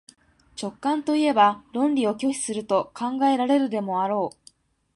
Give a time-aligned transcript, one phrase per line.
[0.59, 4.49] 直観といえば論理を拒否すると考えられるでもあろう。